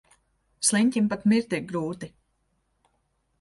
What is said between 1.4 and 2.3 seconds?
ir grūti.